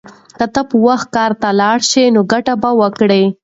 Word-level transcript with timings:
که 0.37 0.45
ته 0.53 0.61
په 0.69 0.75
وخت 0.85 1.07
کار 1.15 1.31
ته 1.41 1.49
لاړ 1.61 1.79
شې 1.89 2.03
نو 2.13 2.21
ګټه 2.31 2.53
به 2.61 2.69
وکړې. 2.79 3.23